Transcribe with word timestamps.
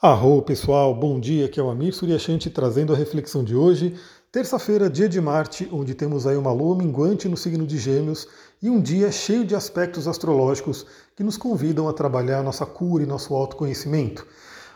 Arro 0.00 0.40
pessoal, 0.42 0.94
bom 0.94 1.18
dia, 1.18 1.46
aqui 1.46 1.58
é 1.58 1.62
o 1.62 1.68
Amir 1.68 1.92
Suryashanti 1.92 2.48
trazendo 2.50 2.92
a 2.92 2.96
reflexão 2.96 3.42
de 3.42 3.56
hoje, 3.56 3.96
terça-feira, 4.30 4.88
dia 4.88 5.08
de 5.08 5.20
Marte, 5.20 5.68
onde 5.72 5.92
temos 5.92 6.24
aí 6.24 6.36
uma 6.36 6.52
lua 6.52 6.76
minguante 6.76 7.28
no 7.28 7.36
signo 7.36 7.66
de 7.66 7.78
Gêmeos 7.78 8.28
e 8.62 8.70
um 8.70 8.80
dia 8.80 9.10
cheio 9.10 9.44
de 9.44 9.56
aspectos 9.56 10.06
astrológicos 10.06 10.86
que 11.16 11.24
nos 11.24 11.36
convidam 11.36 11.88
a 11.88 11.92
trabalhar 11.92 12.44
nossa 12.44 12.64
cura 12.64 13.02
e 13.02 13.08
nosso 13.08 13.34
autoconhecimento. 13.34 14.24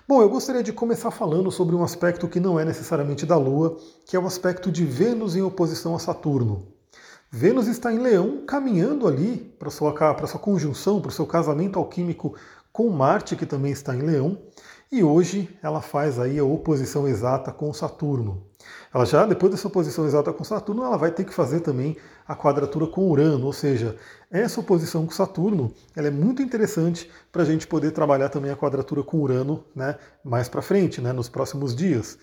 Bom, 0.08 0.20
eu 0.20 0.28
gostaria 0.28 0.60
de 0.60 0.72
começar 0.72 1.12
falando 1.12 1.52
sobre 1.52 1.76
um 1.76 1.84
aspecto 1.84 2.26
que 2.26 2.40
não 2.40 2.58
é 2.58 2.64
necessariamente 2.64 3.24
da 3.24 3.36
Lua, 3.36 3.76
que 4.04 4.16
é 4.16 4.18
o 4.18 4.26
aspecto 4.26 4.72
de 4.72 4.84
Vênus 4.84 5.36
em 5.36 5.42
oposição 5.42 5.94
a 5.94 6.00
Saturno. 6.00 6.66
Vênus 7.30 7.68
está 7.68 7.92
em 7.92 7.98
Leão, 7.98 8.42
caminhando 8.44 9.06
ali 9.06 9.54
para 9.56 9.70
sua, 9.70 9.92
para 9.92 10.26
sua 10.26 10.40
conjunção, 10.40 11.00
para 11.00 11.10
o 11.10 11.12
seu 11.12 11.26
casamento 11.26 11.78
alquímico 11.78 12.34
com 12.72 12.88
Marte, 12.88 13.36
que 13.36 13.46
também 13.46 13.70
está 13.70 13.94
em 13.94 14.02
Leão. 14.02 14.36
E 14.92 15.02
hoje 15.02 15.48
ela 15.62 15.80
faz 15.80 16.18
aí 16.18 16.38
a 16.38 16.44
oposição 16.44 17.08
exata 17.08 17.50
com 17.50 17.72
Saturno. 17.72 18.46
Ela 18.92 19.06
já, 19.06 19.24
depois 19.24 19.50
dessa 19.50 19.66
oposição 19.66 20.04
exata 20.04 20.34
com 20.34 20.44
Saturno, 20.44 20.84
ela 20.84 20.98
vai 20.98 21.10
ter 21.10 21.24
que 21.24 21.32
fazer 21.32 21.60
também 21.60 21.96
a 22.28 22.36
quadratura 22.36 22.86
com 22.86 23.08
Urano, 23.08 23.46
ou 23.46 23.54
seja, 23.54 23.96
essa 24.30 24.60
oposição 24.60 25.06
com 25.06 25.12
Saturno 25.12 25.72
ela 25.96 26.08
é 26.08 26.10
muito 26.10 26.42
interessante 26.42 27.10
para 27.32 27.40
a 27.40 27.44
gente 27.46 27.66
poder 27.66 27.92
trabalhar 27.92 28.28
também 28.28 28.50
a 28.50 28.56
quadratura 28.56 29.02
com 29.02 29.16
Urano 29.16 29.64
né, 29.74 29.96
mais 30.22 30.46
para 30.46 30.60
frente, 30.60 31.00
né, 31.00 31.10
nos 31.10 31.30
próximos 31.30 31.74
dias. 31.74 32.18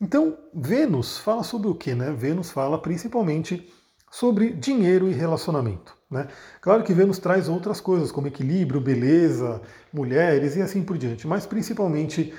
Então, 0.00 0.38
Vênus 0.54 1.18
fala 1.18 1.42
sobre 1.42 1.68
o 1.68 1.74
que? 1.74 1.94
Né? 1.94 2.12
Vênus 2.12 2.50
fala 2.50 2.80
principalmente 2.80 3.70
sobre 4.10 4.54
dinheiro 4.54 5.06
e 5.06 5.12
relacionamento. 5.12 5.95
Né? 6.10 6.28
Claro 6.60 6.84
que 6.84 6.94
Vênus 6.94 7.18
traz 7.18 7.48
outras 7.48 7.80
coisas, 7.80 8.12
como 8.12 8.28
equilíbrio, 8.28 8.80
beleza, 8.80 9.60
mulheres 9.92 10.56
e 10.56 10.62
assim 10.62 10.82
por 10.82 10.96
diante, 10.96 11.26
mas 11.26 11.46
principalmente 11.46 12.32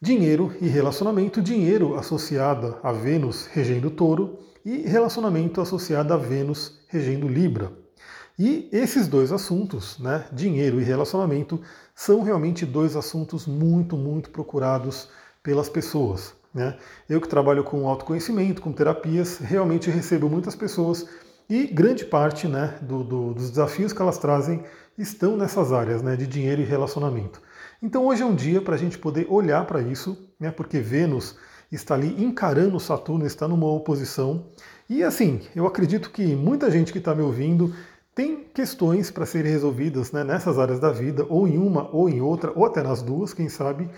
dinheiro 0.00 0.54
e 0.60 0.66
relacionamento. 0.66 1.40
Dinheiro 1.40 1.94
associado 1.96 2.78
a 2.82 2.92
Vênus 2.92 3.46
regendo 3.46 3.90
touro 3.90 4.38
e 4.64 4.78
relacionamento 4.78 5.60
associado 5.60 6.12
a 6.12 6.16
Vênus 6.16 6.80
regendo 6.88 7.28
Libra. 7.28 7.72
E 8.36 8.68
esses 8.72 9.06
dois 9.06 9.30
assuntos, 9.30 9.96
né, 10.00 10.26
dinheiro 10.32 10.80
e 10.80 10.84
relacionamento, 10.84 11.60
são 11.94 12.22
realmente 12.22 12.66
dois 12.66 12.96
assuntos 12.96 13.46
muito, 13.46 13.96
muito 13.96 14.30
procurados 14.30 15.08
pelas 15.40 15.68
pessoas. 15.68 16.34
Né? 16.52 16.76
Eu 17.08 17.20
que 17.20 17.28
trabalho 17.28 17.62
com 17.62 17.88
autoconhecimento, 17.88 18.60
com 18.60 18.72
terapias, 18.72 19.38
realmente 19.38 19.88
recebo 19.88 20.28
muitas 20.28 20.56
pessoas 20.56 21.06
e 21.48 21.66
grande 21.66 22.04
parte 22.04 22.48
né, 22.48 22.78
do, 22.80 23.04
do, 23.04 23.34
dos 23.34 23.50
desafios 23.50 23.92
que 23.92 24.00
elas 24.00 24.18
trazem 24.18 24.62
estão 24.96 25.36
nessas 25.36 25.72
áreas 25.72 26.02
né, 26.02 26.16
de 26.16 26.26
dinheiro 26.26 26.62
e 26.62 26.64
relacionamento. 26.64 27.40
Então 27.82 28.06
hoje 28.06 28.22
é 28.22 28.26
um 28.26 28.34
dia 28.34 28.60
para 28.62 28.74
a 28.74 28.78
gente 28.78 28.98
poder 28.98 29.26
olhar 29.28 29.66
para 29.66 29.82
isso, 29.82 30.30
né, 30.38 30.50
porque 30.50 30.78
Vênus 30.78 31.36
está 31.70 31.94
ali 31.94 32.22
encarando 32.22 32.78
Saturno, 32.78 33.26
está 33.26 33.48
numa 33.48 33.66
oposição. 33.66 34.46
E 34.88 35.02
assim, 35.02 35.40
eu 35.54 35.66
acredito 35.66 36.10
que 36.10 36.34
muita 36.34 36.70
gente 36.70 36.92
que 36.92 36.98
está 36.98 37.14
me 37.14 37.22
ouvindo 37.22 37.74
tem 38.14 38.44
questões 38.54 39.10
para 39.10 39.26
serem 39.26 39.50
resolvidas 39.50 40.12
né, 40.12 40.22
nessas 40.22 40.58
áreas 40.58 40.78
da 40.78 40.90
vida, 40.90 41.26
ou 41.28 41.48
em 41.48 41.58
uma 41.58 41.90
ou 41.90 42.08
em 42.08 42.20
outra, 42.20 42.52
ou 42.54 42.64
até 42.64 42.80
nas 42.80 43.02
duas, 43.02 43.34
quem 43.34 43.48
sabe. 43.48 43.90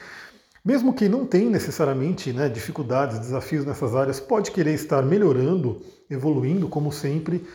Mesmo 0.66 0.92
que 0.92 1.08
não 1.08 1.24
tenha 1.24 1.48
necessariamente 1.48 2.32
né, 2.32 2.48
dificuldades, 2.48 3.20
desafios 3.20 3.64
nessas 3.64 3.94
áreas, 3.94 4.18
pode 4.18 4.50
querer 4.50 4.74
estar 4.74 5.00
melhorando, 5.00 5.80
evoluindo, 6.10 6.68
como 6.68 6.90
sempre. 6.90 7.46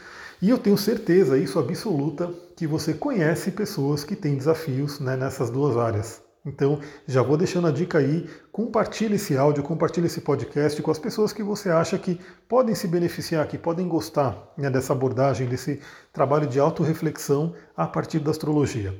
E 0.42 0.50
eu 0.50 0.58
tenho 0.58 0.78
certeza, 0.78 1.38
isso 1.38 1.60
absoluta, 1.60 2.34
que 2.56 2.66
você 2.66 2.94
conhece 2.94 3.52
pessoas 3.52 4.06
que 4.06 4.16
têm 4.16 4.38
desafios 4.38 5.02
né, 5.02 5.18
nessas 5.18 5.50
duas 5.50 5.76
áreas. 5.76 6.22
Então, 6.46 6.80
já 7.06 7.22
vou 7.22 7.36
deixando 7.36 7.68
a 7.68 7.72
dica 7.72 7.98
aí, 7.98 8.30
compartilhe 8.50 9.16
esse 9.16 9.36
áudio, 9.36 9.62
compartilhe 9.62 10.08
esse 10.08 10.22
podcast 10.22 10.82
com 10.82 10.90
as 10.90 10.98
pessoas 10.98 11.34
que 11.34 11.44
você 11.44 11.70
acha 11.70 11.98
que 11.98 12.18
podem 12.48 12.74
se 12.74 12.88
beneficiar, 12.88 13.46
que 13.46 13.58
podem 13.58 13.90
gostar 13.90 14.54
né, 14.58 14.70
dessa 14.70 14.94
abordagem, 14.94 15.50
desse 15.50 15.82
trabalho 16.14 16.48
de 16.48 16.62
autorreflexão 16.62 17.54
a 17.76 17.86
partir 17.86 18.20
da 18.20 18.32
astrologia. 18.32 18.98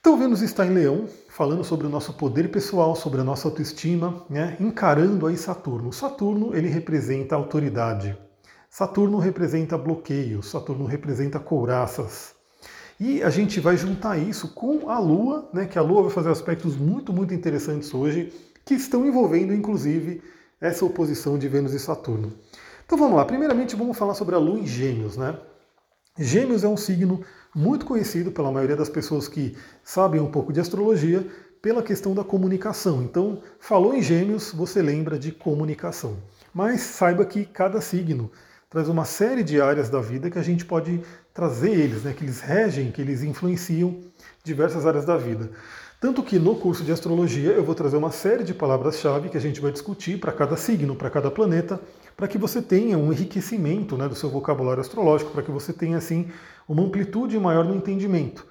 Então, 0.00 0.16
Vênus 0.16 0.42
está 0.42 0.64
em 0.64 0.70
Leão, 0.70 1.08
falando 1.28 1.64
sobre 1.64 1.86
o 1.86 1.90
nosso 1.90 2.12
poder 2.12 2.50
pessoal, 2.50 2.94
sobre 2.94 3.20
a 3.20 3.24
nossa 3.24 3.48
autoestima, 3.48 4.24
né, 4.30 4.56
encarando 4.60 5.26
aí 5.26 5.36
Saturno. 5.36 5.92
Saturno 5.92 6.54
ele 6.54 6.68
representa 6.68 7.34
autoridade. 7.34 8.16
Saturno 8.70 9.18
representa 9.18 9.76
bloqueios, 9.76 10.50
Saturno 10.50 10.86
representa 10.86 11.40
couraças. 11.40 12.34
E 13.00 13.22
a 13.24 13.30
gente 13.30 13.58
vai 13.58 13.76
juntar 13.76 14.16
isso 14.18 14.54
com 14.54 14.88
a 14.88 15.00
Lua, 15.00 15.50
né, 15.52 15.66
que 15.66 15.78
a 15.78 15.82
Lua 15.82 16.02
vai 16.02 16.12
fazer 16.12 16.30
aspectos 16.30 16.76
muito, 16.76 17.12
muito 17.12 17.34
interessantes 17.34 17.92
hoje, 17.92 18.32
que 18.64 18.74
estão 18.74 19.04
envolvendo 19.04 19.52
inclusive 19.52 20.22
essa 20.60 20.84
oposição 20.84 21.36
de 21.36 21.48
Vênus 21.48 21.72
e 21.74 21.78
Saturno. 21.78 22.32
Então 22.86 22.96
vamos 22.96 23.16
lá, 23.16 23.24
primeiramente 23.24 23.74
vamos 23.74 23.98
falar 23.98 24.14
sobre 24.14 24.36
a 24.36 24.38
Lua 24.38 24.60
em 24.60 24.66
Gêmeos, 24.66 25.16
né? 25.16 25.36
Gêmeos 26.16 26.64
é 26.64 26.68
um 26.68 26.76
signo 26.76 27.20
muito 27.54 27.86
conhecido 27.86 28.30
pela 28.30 28.52
maioria 28.52 28.76
das 28.76 28.88
pessoas 28.88 29.28
que 29.28 29.56
sabem 29.82 30.20
um 30.20 30.30
pouco 30.30 30.52
de 30.52 30.60
astrologia 30.60 31.26
pela 31.60 31.82
questão 31.82 32.14
da 32.14 32.22
comunicação. 32.22 33.02
Então, 33.02 33.42
falou 33.58 33.94
em 33.94 34.02
Gêmeos, 34.02 34.52
você 34.52 34.80
lembra 34.80 35.18
de 35.18 35.32
comunicação. 35.32 36.16
Mas 36.54 36.82
saiba 36.82 37.24
que 37.24 37.44
cada 37.44 37.80
signo 37.80 38.30
traz 38.70 38.88
uma 38.88 39.04
série 39.04 39.42
de 39.42 39.60
áreas 39.60 39.88
da 39.88 40.00
vida 40.00 40.30
que 40.30 40.38
a 40.38 40.42
gente 40.42 40.64
pode 40.64 41.00
trazer 41.32 41.70
eles, 41.70 42.02
né, 42.02 42.12
que 42.12 42.24
eles 42.24 42.40
regem, 42.40 42.90
que 42.90 43.00
eles 43.00 43.22
influenciam 43.22 43.98
diversas 44.44 44.86
áreas 44.86 45.04
da 45.04 45.16
vida. 45.16 45.50
Tanto 46.00 46.22
que 46.22 46.38
no 46.38 46.54
curso 46.54 46.84
de 46.84 46.92
astrologia 46.92 47.50
eu 47.50 47.64
vou 47.64 47.74
trazer 47.74 47.96
uma 47.96 48.12
série 48.12 48.44
de 48.44 48.54
palavras-chave 48.54 49.28
que 49.28 49.36
a 49.36 49.40
gente 49.40 49.60
vai 49.60 49.72
discutir 49.72 50.20
para 50.20 50.30
cada 50.30 50.56
signo, 50.56 50.94
para 50.94 51.10
cada 51.10 51.28
planeta, 51.28 51.80
para 52.16 52.28
que 52.28 52.38
você 52.38 52.62
tenha 52.62 52.96
um 52.96 53.12
enriquecimento 53.12 53.96
né, 53.96 54.08
do 54.08 54.14
seu 54.14 54.30
vocabulário 54.30 54.80
astrológico, 54.80 55.32
para 55.32 55.42
que 55.42 55.50
você 55.50 55.72
tenha 55.72 55.98
assim 55.98 56.28
uma 56.68 56.82
amplitude 56.82 57.38
maior 57.38 57.64
no 57.64 57.74
entendimento. 57.74 58.46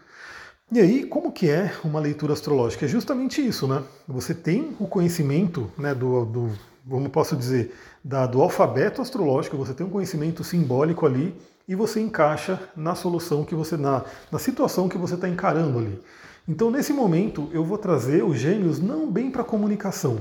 E 0.72 0.79
aí, 0.79 1.05
como 1.05 1.31
que 1.31 1.50
é 1.50 1.72
uma 1.83 2.00
leitura 2.00 2.33
astrológica? 2.33 2.85
É 2.85 2.89
justamente 2.89 3.45
isso, 3.45 3.67
né? 3.67 3.83
Você 4.07 4.33
tem 4.33 4.75
o 4.79 4.88
conhecimento 4.88 5.72
né, 5.78 5.95
do, 5.95 6.25
do 6.25 6.51
como 6.89 7.09
posso 7.09 7.35
dizer, 7.35 7.73
da, 8.03 8.25
do 8.25 8.41
alfabeto 8.41 9.01
astrológico, 9.01 9.57
você 9.57 9.73
tem 9.73 9.85
um 9.85 9.89
conhecimento 9.89 10.44
simbólico 10.44 11.06
ali 11.06 11.35
e 11.67 11.75
você 11.75 12.00
encaixa 12.00 12.59
na 12.75 12.95
solução 12.95 13.44
que 13.44 13.53
você, 13.53 13.75
na, 13.75 14.03
na 14.31 14.39
situação 14.39 14.88
que 14.88 14.97
você 14.97 15.16
está 15.16 15.27
encarando 15.27 15.79
ali. 15.79 16.01
Então, 16.47 16.72
nesse 16.72 16.94
momento, 16.94 17.50
eu 17.51 17.63
vou 17.63 17.77
trazer 17.77 18.23
os 18.23 18.38
gêmeos 18.38 18.79
não 18.79 19.11
bem 19.11 19.29
para 19.29 19.44
comunicação, 19.44 20.19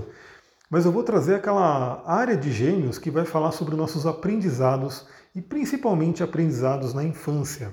mas 0.69 0.85
eu 0.85 0.91
vou 0.91 1.05
trazer 1.05 1.37
aquela 1.37 2.03
área 2.05 2.37
de 2.37 2.51
gêmeos 2.51 2.99
que 2.99 3.11
vai 3.13 3.25
falar 3.25 3.53
sobre 3.53 3.77
nossos 3.77 4.07
aprendizados 4.07 5.07
e 5.35 5.41
principalmente 5.41 6.25
aprendizados 6.25 6.93
na 6.93 7.05
infância. 7.05 7.73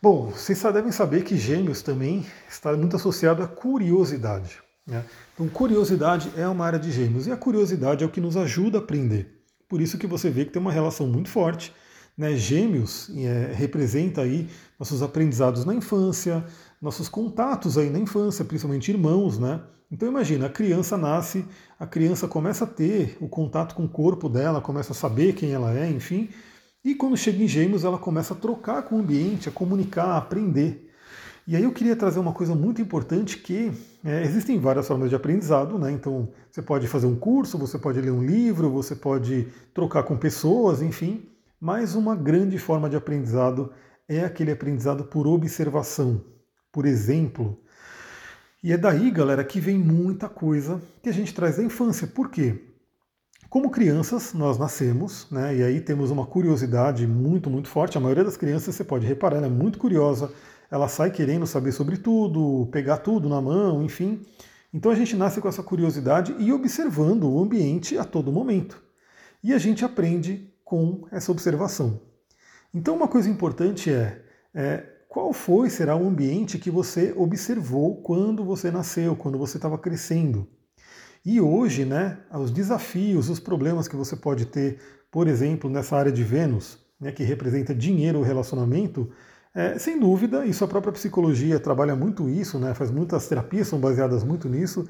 Bom, 0.00 0.30
vocês 0.30 0.62
devem 0.62 0.92
saber 0.92 1.24
que 1.24 1.36
gêmeos 1.36 1.82
também 1.82 2.24
está 2.48 2.72
muito 2.76 2.94
associado 2.94 3.42
à 3.42 3.48
curiosidade. 3.48 4.60
Né? 4.86 5.04
Então, 5.34 5.48
curiosidade 5.48 6.30
é 6.36 6.46
uma 6.46 6.64
área 6.64 6.78
de 6.78 6.92
gêmeos 6.92 7.26
e 7.26 7.32
a 7.32 7.36
curiosidade 7.36 8.04
é 8.04 8.06
o 8.06 8.10
que 8.10 8.20
nos 8.20 8.36
ajuda 8.36 8.78
a 8.78 8.80
aprender. 8.80 9.42
Por 9.68 9.80
isso 9.80 9.98
que 9.98 10.06
você 10.06 10.30
vê 10.30 10.44
que 10.44 10.52
tem 10.52 10.62
uma 10.62 10.70
relação 10.70 11.08
muito 11.08 11.28
forte. 11.28 11.74
Né? 12.16 12.36
Gêmeos 12.36 13.10
é, 13.16 13.52
representa 13.52 14.22
aí 14.22 14.48
nossos 14.78 15.02
aprendizados 15.02 15.64
na 15.64 15.74
infância, 15.74 16.44
nossos 16.80 17.08
contatos 17.08 17.76
aí 17.76 17.90
na 17.90 17.98
infância, 17.98 18.44
principalmente 18.44 18.92
irmãos, 18.92 19.36
né? 19.36 19.60
Então 19.90 20.06
imagina, 20.06 20.46
a 20.46 20.50
criança 20.50 20.98
nasce, 20.98 21.44
a 21.78 21.86
criança 21.86 22.28
começa 22.28 22.64
a 22.64 22.66
ter 22.66 23.16
o 23.20 23.28
contato 23.28 23.74
com 23.74 23.84
o 23.84 23.88
corpo 23.88 24.28
dela, 24.28 24.60
começa 24.60 24.92
a 24.92 24.94
saber 24.94 25.32
quem 25.32 25.52
ela 25.52 25.76
é, 25.76 25.90
enfim, 25.90 26.28
e 26.88 26.94
quando 26.94 27.18
chega 27.18 27.42
em 27.42 27.46
Gêmeos 27.46 27.84
ela 27.84 27.98
começa 27.98 28.32
a 28.32 28.36
trocar 28.36 28.82
com 28.82 28.96
o 28.96 29.00
ambiente, 29.00 29.48
a 29.48 29.52
comunicar, 29.52 30.06
a 30.06 30.16
aprender. 30.16 30.90
E 31.46 31.54
aí 31.54 31.62
eu 31.62 31.72
queria 31.72 31.94
trazer 31.94 32.18
uma 32.18 32.32
coisa 32.32 32.54
muito 32.54 32.80
importante 32.80 33.36
que 33.36 33.70
é, 34.02 34.22
existem 34.22 34.58
várias 34.58 34.88
formas 34.88 35.10
de 35.10 35.14
aprendizado, 35.14 35.78
né? 35.78 35.92
Então 35.92 36.30
você 36.50 36.62
pode 36.62 36.86
fazer 36.86 37.06
um 37.06 37.14
curso, 37.14 37.58
você 37.58 37.78
pode 37.78 38.00
ler 38.00 38.10
um 38.10 38.24
livro, 38.24 38.70
você 38.70 38.96
pode 38.96 39.48
trocar 39.74 40.02
com 40.02 40.16
pessoas, 40.16 40.80
enfim, 40.80 41.28
mas 41.60 41.94
uma 41.94 42.16
grande 42.16 42.58
forma 42.58 42.88
de 42.88 42.96
aprendizado 42.96 43.70
é 44.08 44.24
aquele 44.24 44.52
aprendizado 44.52 45.04
por 45.04 45.26
observação, 45.26 46.24
por 46.72 46.86
exemplo. 46.86 47.58
E 48.62 48.72
é 48.72 48.78
daí, 48.78 49.10
galera, 49.10 49.44
que 49.44 49.60
vem 49.60 49.78
muita 49.78 50.26
coisa 50.26 50.80
que 51.02 51.08
a 51.10 51.12
gente 51.12 51.34
traz 51.34 51.58
da 51.58 51.62
infância. 51.62 52.06
Por 52.06 52.30
quê? 52.30 52.67
Como 53.50 53.70
crianças, 53.70 54.34
nós 54.34 54.58
nascemos, 54.58 55.26
né? 55.30 55.56
E 55.56 55.62
aí 55.62 55.80
temos 55.80 56.10
uma 56.10 56.26
curiosidade 56.26 57.06
muito, 57.06 57.48
muito 57.48 57.66
forte. 57.66 57.96
A 57.96 58.00
maioria 58.00 58.22
das 58.22 58.36
crianças, 58.36 58.74
você 58.74 58.84
pode 58.84 59.06
reparar, 59.06 59.38
ela 59.38 59.46
é 59.46 59.50
muito 59.50 59.78
curiosa. 59.78 60.30
Ela 60.70 60.86
sai 60.86 61.10
querendo 61.10 61.46
saber 61.46 61.72
sobre 61.72 61.96
tudo, 61.96 62.68
pegar 62.70 62.98
tudo 62.98 63.26
na 63.26 63.40
mão, 63.40 63.82
enfim. 63.82 64.20
Então 64.72 64.92
a 64.92 64.94
gente 64.94 65.16
nasce 65.16 65.40
com 65.40 65.48
essa 65.48 65.62
curiosidade 65.62 66.36
e 66.38 66.52
observando 66.52 67.24
o 67.24 67.42
ambiente 67.42 67.96
a 67.96 68.04
todo 68.04 68.30
momento. 68.30 68.82
E 69.42 69.54
a 69.54 69.58
gente 69.58 69.82
aprende 69.82 70.52
com 70.62 71.08
essa 71.10 71.32
observação. 71.32 72.02
Então 72.74 72.94
uma 72.94 73.08
coisa 73.08 73.30
importante 73.30 73.90
é, 73.90 74.22
é 74.54 74.84
qual 75.08 75.32
foi, 75.32 75.70
será 75.70 75.96
o 75.96 76.06
ambiente 76.06 76.58
que 76.58 76.70
você 76.70 77.14
observou 77.16 78.02
quando 78.02 78.44
você 78.44 78.70
nasceu, 78.70 79.16
quando 79.16 79.38
você 79.38 79.56
estava 79.56 79.78
crescendo. 79.78 80.46
E 81.30 81.42
hoje, 81.42 81.84
né, 81.84 82.16
os 82.32 82.50
desafios, 82.50 83.28
os 83.28 83.38
problemas 83.38 83.86
que 83.86 83.94
você 83.94 84.16
pode 84.16 84.46
ter, 84.46 84.80
por 85.10 85.28
exemplo, 85.28 85.68
nessa 85.68 85.94
área 85.94 86.10
de 86.10 86.24
Vênus, 86.24 86.78
né, 86.98 87.12
que 87.12 87.22
representa 87.22 87.74
dinheiro 87.74 88.20
ou 88.20 88.24
relacionamento, 88.24 89.10
é, 89.54 89.78
sem 89.78 90.00
dúvida, 90.00 90.46
isso 90.46 90.64
a 90.64 90.66
própria 90.66 90.90
psicologia 90.90 91.60
trabalha 91.60 91.94
muito 91.94 92.30
isso, 92.30 92.58
né, 92.58 92.72
faz 92.72 92.90
muitas 92.90 93.28
terapias 93.28 93.68
são 93.68 93.78
baseadas 93.78 94.24
muito 94.24 94.48
nisso, 94.48 94.88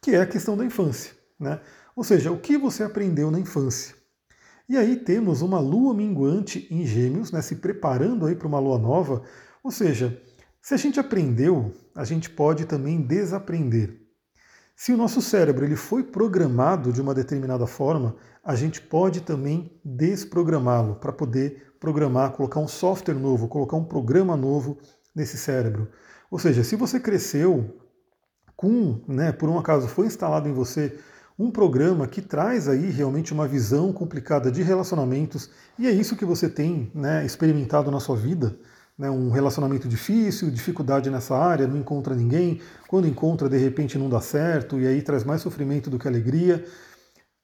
que 0.00 0.12
é 0.12 0.22
a 0.22 0.26
questão 0.26 0.56
da 0.56 0.64
infância. 0.64 1.12
Né? 1.38 1.60
Ou 1.94 2.02
seja, 2.02 2.32
o 2.32 2.40
que 2.40 2.56
você 2.56 2.82
aprendeu 2.82 3.30
na 3.30 3.38
infância. 3.38 3.94
E 4.66 4.78
aí 4.78 4.96
temos 4.96 5.42
uma 5.42 5.60
lua 5.60 5.92
minguante 5.92 6.66
em 6.70 6.86
Gêmeos, 6.86 7.30
né, 7.30 7.42
se 7.42 7.56
preparando 7.56 8.24
aí 8.24 8.34
para 8.34 8.48
uma 8.48 8.58
lua 8.58 8.78
nova. 8.78 9.22
Ou 9.62 9.70
seja, 9.70 10.18
se 10.62 10.72
a 10.72 10.78
gente 10.78 10.98
aprendeu, 10.98 11.74
a 11.94 12.06
gente 12.06 12.30
pode 12.30 12.64
também 12.64 13.02
desaprender. 13.02 14.03
Se 14.76 14.92
o 14.92 14.96
nosso 14.96 15.22
cérebro 15.22 15.64
ele 15.64 15.76
foi 15.76 16.02
programado 16.02 16.92
de 16.92 17.00
uma 17.00 17.14
determinada 17.14 17.66
forma, 17.66 18.16
a 18.42 18.56
gente 18.56 18.80
pode 18.80 19.20
também 19.20 19.70
desprogramá-lo 19.84 20.96
para 20.96 21.12
poder 21.12 21.74
programar, 21.78 22.32
colocar 22.32 22.58
um 22.58 22.66
software 22.66 23.14
novo, 23.14 23.46
colocar 23.46 23.76
um 23.76 23.84
programa 23.84 24.36
novo 24.36 24.78
nesse 25.14 25.38
cérebro. 25.38 25.88
Ou 26.28 26.40
seja, 26.40 26.64
se 26.64 26.74
você 26.74 26.98
cresceu 26.98 27.78
com, 28.56 29.00
né, 29.06 29.30
por 29.30 29.48
um 29.48 29.58
acaso 29.58 29.86
foi 29.86 30.06
instalado 30.06 30.48
em 30.48 30.52
você 30.52 30.98
um 31.38 31.50
programa 31.50 32.06
que 32.06 32.20
traz 32.20 32.68
aí 32.68 32.90
realmente 32.90 33.32
uma 33.32 33.46
visão 33.46 33.92
complicada 33.92 34.50
de 34.50 34.62
relacionamentos, 34.62 35.50
e 35.78 35.86
é 35.86 35.90
isso 35.90 36.16
que 36.16 36.24
você 36.24 36.48
tem 36.48 36.90
né, 36.94 37.24
experimentado 37.24 37.90
na 37.90 38.00
sua 38.00 38.16
vida, 38.16 38.56
né, 38.98 39.10
um 39.10 39.30
relacionamento 39.30 39.88
difícil, 39.88 40.50
dificuldade 40.50 41.10
nessa 41.10 41.36
área, 41.36 41.66
não 41.66 41.76
encontra 41.76 42.14
ninguém, 42.14 42.60
quando 42.88 43.08
encontra 43.08 43.48
de 43.48 43.58
repente 43.58 43.98
não 43.98 44.08
dá 44.08 44.20
certo, 44.20 44.80
e 44.80 44.86
aí 44.86 45.02
traz 45.02 45.24
mais 45.24 45.42
sofrimento 45.42 45.90
do 45.90 45.98
que 45.98 46.06
alegria. 46.06 46.64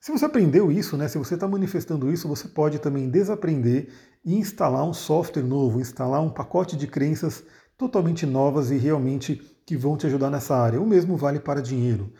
Se 0.00 0.12
você 0.12 0.24
aprendeu 0.24 0.72
isso, 0.72 0.96
né, 0.96 1.08
se 1.08 1.18
você 1.18 1.34
está 1.34 1.46
manifestando 1.46 2.10
isso, 2.10 2.28
você 2.28 2.48
pode 2.48 2.78
também 2.78 3.10
desaprender 3.10 3.88
e 4.24 4.34
instalar 4.34 4.84
um 4.84 4.94
software 4.94 5.42
novo, 5.42 5.80
instalar 5.80 6.22
um 6.22 6.30
pacote 6.30 6.76
de 6.76 6.86
crenças 6.86 7.42
totalmente 7.76 8.24
novas 8.24 8.70
e 8.70 8.76
realmente 8.76 9.42
que 9.66 9.76
vão 9.76 9.96
te 9.96 10.06
ajudar 10.06 10.30
nessa 10.30 10.56
área. 10.56 10.80
O 10.80 10.86
mesmo 10.86 11.16
vale 11.16 11.40
para 11.40 11.62
dinheiro. 11.62 12.12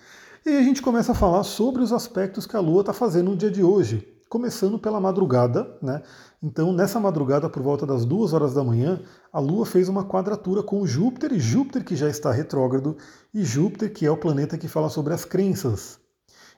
E 0.45 0.51
a 0.51 0.63
gente 0.63 0.81
começa 0.81 1.13
a 1.13 1.15
falar 1.15 1.43
sobre 1.43 1.83
os 1.83 1.93
aspectos 1.93 2.47
que 2.47 2.57
a 2.57 2.61
Lua 2.61 2.81
está 2.81 2.93
fazendo 2.93 3.31
no 3.31 3.37
dia 3.37 3.51
de 3.51 3.63
hoje, 3.63 4.07
começando 4.31 4.79
pela 4.79 5.01
madrugada, 5.01 5.77
né? 5.83 6.03
Então, 6.41 6.73
nessa 6.73 7.01
madrugada, 7.01 7.51
por 7.51 7.61
volta 7.61 7.85
das 7.85 8.05
duas 8.05 8.33
horas 8.33 8.55
da 8.55 8.63
manhã, 8.63 9.03
a 9.33 9.41
Lua 9.41 9.67
fez 9.67 9.89
uma 9.89 10.05
quadratura 10.05 10.63
com 10.63 10.87
Júpiter, 10.87 11.33
e 11.33 11.41
Júpiter 11.41 11.85
que 11.85 11.97
já 11.97 12.09
está 12.09 12.31
retrógrado, 12.31 12.97
e 13.35 13.45
Júpiter 13.45 13.93
que 13.93 14.07
é 14.07 14.11
o 14.11 14.17
planeta 14.17 14.57
que 14.57 14.69
fala 14.69 14.89
sobre 14.89 15.13
as 15.13 15.25
crenças. 15.25 15.99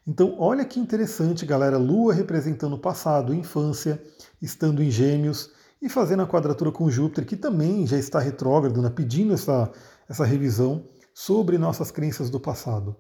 Então, 0.06 0.36
olha 0.38 0.66
que 0.66 0.78
interessante, 0.78 1.46
galera, 1.46 1.78
Lua 1.78 2.12
representando 2.12 2.74
o 2.74 2.78
passado, 2.78 3.34
infância, 3.34 4.02
estando 4.40 4.82
em 4.82 4.90
Gêmeos 4.90 5.50
e 5.80 5.88
fazendo 5.88 6.22
a 6.22 6.26
quadratura 6.26 6.70
com 6.70 6.90
Júpiter, 6.90 7.24
que 7.24 7.36
também 7.36 7.86
já 7.86 7.96
está 7.96 8.20
retrógrado, 8.20 8.82
né? 8.82 8.90
pedindo 8.90 9.32
essa, 9.32 9.72
essa 10.06 10.26
revisão 10.26 10.84
sobre 11.14 11.58
nossas 11.58 11.90
crenças 11.90 12.30
do 12.30 12.40
passado. 12.40 12.96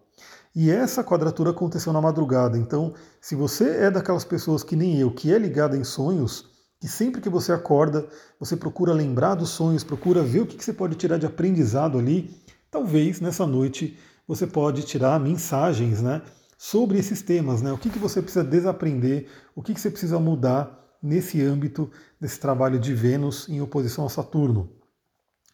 E 0.54 0.70
essa 0.70 1.02
quadratura 1.02 1.50
aconteceu 1.50 1.92
na 1.92 2.00
madrugada. 2.00 2.58
Então, 2.58 2.92
se 3.20 3.34
você 3.34 3.70
é 3.84 3.90
daquelas 3.90 4.24
pessoas 4.24 4.62
que 4.62 4.76
nem 4.76 4.98
eu, 4.98 5.10
que 5.10 5.32
é 5.32 5.38
ligada 5.38 5.76
em 5.76 5.84
sonhos, 5.84 6.50
que 6.78 6.88
sempre 6.88 7.20
que 7.20 7.28
você 7.28 7.52
acorda, 7.52 8.06
você 8.38 8.56
procura 8.56 8.92
lembrar 8.92 9.34
dos 9.34 9.50
sonhos, 9.50 9.84
procura 9.84 10.22
ver 10.22 10.40
o 10.40 10.46
que 10.46 10.62
você 10.62 10.72
pode 10.72 10.96
tirar 10.96 11.16
de 11.16 11.24
aprendizado 11.24 11.98
ali, 11.98 12.36
talvez 12.70 13.20
nessa 13.20 13.46
noite 13.46 13.98
você 14.26 14.46
pode 14.46 14.82
tirar 14.82 15.18
mensagens 15.18 16.02
né, 16.02 16.22
sobre 16.58 16.98
esses 16.98 17.22
temas, 17.22 17.62
né? 17.62 17.72
O 17.72 17.78
que, 17.78 17.90
que 17.90 17.98
você 17.98 18.20
precisa 18.20 18.44
desaprender, 18.44 19.28
o 19.54 19.62
que, 19.62 19.74
que 19.74 19.80
você 19.80 19.90
precisa 19.90 20.18
mudar 20.18 20.82
nesse 21.02 21.42
âmbito 21.42 21.90
desse 22.20 22.38
trabalho 22.38 22.78
de 22.78 22.94
Vênus 22.94 23.48
em 23.48 23.60
oposição 23.60 24.06
a 24.06 24.08
Saturno. 24.08 24.70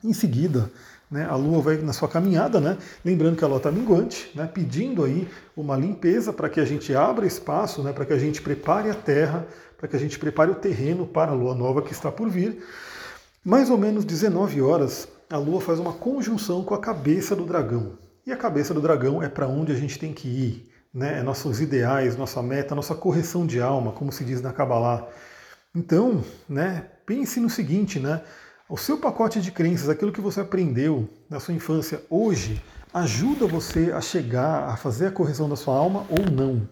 Em 0.05 0.13
seguida, 0.13 0.71
né, 1.11 1.27
a 1.29 1.35
Lua 1.35 1.61
vai 1.61 1.77
na 1.79 1.93
sua 1.93 2.09
caminhada, 2.09 2.61
né, 2.61 2.77
lembrando 3.05 3.37
que 3.37 3.45
a 3.45 3.47
Lua 3.47 3.57
está 3.57 3.71
minguante, 3.71 4.31
né, 4.35 4.49
pedindo 4.53 5.05
aí 5.05 5.29
uma 5.57 5.77
limpeza 5.77 6.33
para 6.33 6.49
que 6.49 6.61
a 6.61 6.65
gente 6.65 6.95
abra 6.95 7.27
espaço, 7.27 7.83
né, 7.83 7.93
para 7.93 8.05
que 8.05 8.13
a 8.13 8.19
gente 8.19 8.43
prepare 8.43 8.91
a 8.91 8.95
Terra, 8.95 9.47
para 9.77 9.89
que 9.89 9.97
a 9.97 9.99
gente 9.99 10.19
prepare 10.19 10.51
o 10.51 10.55
terreno 10.55 11.07
para 11.07 11.31
a 11.31 11.35
Lua 11.35 11.55
nova 11.55 11.83
que 11.83 11.93
está 11.93 12.13
por 12.13 12.29
vir. 12.29 12.63
Mais 13.45 13.71
ou 13.71 13.79
menos 13.79 14.05
19 14.05 14.61
horas, 14.61 15.09
a 15.31 15.39
Lua 15.39 15.61
faz 15.61 15.79
uma 15.79 15.93
conjunção 15.93 16.63
com 16.65 16.75
a 16.75 16.81
cabeça 16.81 17.35
do 17.35 17.47
dragão. 17.47 17.99
E 18.27 18.33
a 18.33 18.37
cabeça 18.37 18.75
do 18.75 18.81
dragão 18.81 19.23
é 19.23 19.29
para 19.29 19.47
onde 19.47 19.73
a 19.73 19.75
gente 19.75 19.99
tem 19.99 20.13
que 20.13 20.29
ir, 20.29 20.71
né, 20.93 21.21
é 21.21 21.23
nossos 21.23 21.61
ideais, 21.61 22.17
nossa 22.17 22.43
meta, 22.43 22.75
nossa 22.75 22.95
correção 22.95 23.47
de 23.47 23.61
alma, 23.61 23.93
como 23.93 24.13
se 24.13 24.25
diz 24.25 24.43
na 24.43 24.53
Kabbalah. 24.53 25.07
Então, 25.75 26.23
né, 26.49 26.87
pense 27.07 27.41
no 27.41 27.49
seguinte, 27.49 27.99
né, 27.99 28.21
o 28.69 28.77
seu 28.77 28.99
pacote 28.99 29.41
de 29.41 29.51
crenças, 29.51 29.89
aquilo 29.89 30.13
que 30.13 30.21
você 30.21 30.41
aprendeu 30.41 31.09
na 31.31 31.41
sua 31.41 31.55
infância 31.55 32.03
hoje, 32.11 32.63
ajuda 32.93 33.47
você 33.47 33.93
a 33.93 34.01
chegar 34.01 34.69
a 34.69 34.77
fazer 34.77 35.07
a 35.07 35.11
correção 35.11 35.49
da 35.49 35.57
sua 35.57 35.75
alma 35.75 36.05
ou 36.11 36.31
não? 36.31 36.69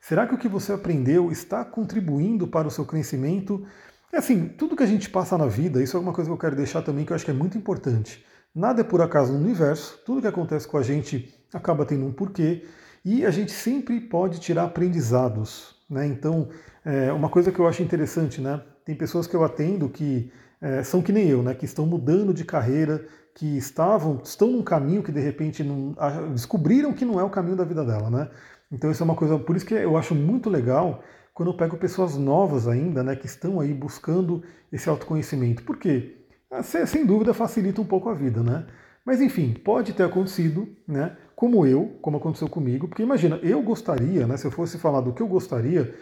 Será 0.00 0.26
que 0.26 0.34
o 0.34 0.38
que 0.38 0.48
você 0.48 0.72
aprendeu 0.72 1.32
está 1.32 1.64
contribuindo 1.64 2.46
para 2.46 2.68
o 2.68 2.70
seu 2.70 2.84
crescimento? 2.86 3.66
É 4.12 4.18
assim, 4.18 4.48
tudo 4.48 4.76
que 4.76 4.84
a 4.84 4.86
gente 4.86 5.10
passa 5.10 5.36
na 5.36 5.46
vida, 5.46 5.82
isso 5.82 5.96
é 5.96 6.00
uma 6.00 6.12
coisa 6.12 6.30
que 6.30 6.34
eu 6.34 6.38
quero 6.38 6.56
deixar 6.56 6.82
também 6.82 7.04
que 7.04 7.12
eu 7.12 7.16
acho 7.16 7.24
que 7.24 7.30
é 7.30 7.34
muito 7.34 7.58
importante. 7.58 8.24
Nada 8.54 8.80
é 8.80 8.84
por 8.84 9.02
acaso 9.02 9.32
no 9.32 9.38
universo, 9.40 10.00
tudo 10.06 10.20
que 10.20 10.28
acontece 10.28 10.66
com 10.66 10.78
a 10.78 10.82
gente 10.82 11.34
acaba 11.52 11.84
tendo 11.84 12.06
um 12.06 12.12
porquê 12.12 12.64
e 13.04 13.24
a 13.26 13.30
gente 13.30 13.50
sempre 13.50 14.00
pode 14.00 14.38
tirar 14.38 14.64
aprendizados. 14.64 15.74
Né? 15.88 16.06
Então, 16.06 16.48
é 16.84 17.12
uma 17.12 17.28
coisa 17.28 17.50
que 17.50 17.58
eu 17.58 17.66
acho 17.66 17.82
interessante, 17.82 18.40
né? 18.40 18.62
Tem 18.84 18.94
pessoas 18.94 19.26
que 19.26 19.34
eu 19.34 19.44
atendo 19.44 19.88
que 19.88 20.32
é, 20.60 20.82
são 20.82 21.00
que 21.02 21.12
nem 21.12 21.28
eu, 21.28 21.42
né, 21.42 21.54
que 21.54 21.64
estão 21.64 21.86
mudando 21.86 22.34
de 22.34 22.44
carreira, 22.44 23.06
que 23.34 23.56
estavam, 23.56 24.20
estão 24.22 24.48
num 24.48 24.62
caminho 24.62 25.02
que 25.02 25.12
de 25.12 25.20
repente 25.20 25.64
não, 25.64 25.94
descobriram 26.32 26.92
que 26.92 27.04
não 27.04 27.18
é 27.18 27.24
o 27.24 27.30
caminho 27.30 27.56
da 27.56 27.64
vida 27.64 27.84
dela, 27.84 28.10
né? 28.10 28.28
Então 28.70 28.90
isso 28.90 29.02
é 29.02 29.04
uma 29.04 29.14
coisa, 29.14 29.38
por 29.38 29.56
isso 29.56 29.66
que 29.66 29.74
eu 29.74 29.96
acho 29.96 30.14
muito 30.14 30.50
legal 30.50 31.02
quando 31.32 31.50
eu 31.50 31.56
pego 31.56 31.76
pessoas 31.76 32.16
novas 32.16 32.68
ainda, 32.68 33.02
né, 33.02 33.16
que 33.16 33.26
estão 33.26 33.60
aí 33.60 33.72
buscando 33.72 34.42
esse 34.70 34.88
autoconhecimento. 34.88 35.62
Por 35.62 35.78
quê? 35.78 36.16
Ah, 36.50 36.62
sem 36.62 37.06
dúvida 37.06 37.32
facilita 37.32 37.80
um 37.80 37.86
pouco 37.86 38.08
a 38.08 38.14
vida, 38.14 38.42
né? 38.42 38.66
Mas 39.04 39.20
enfim, 39.20 39.54
pode 39.54 39.92
ter 39.92 40.02
acontecido, 40.02 40.68
né? 40.86 41.16
Como 41.34 41.64
eu, 41.64 41.96
como 42.02 42.18
aconteceu 42.18 42.48
comigo, 42.48 42.86
porque 42.86 43.02
imagina, 43.02 43.36
eu 43.42 43.62
gostaria, 43.62 44.26
né? 44.26 44.36
Se 44.36 44.46
eu 44.46 44.50
fosse 44.50 44.78
falar 44.78 45.00
do 45.00 45.12
que 45.12 45.22
eu 45.22 45.28
gostaria, 45.28 45.94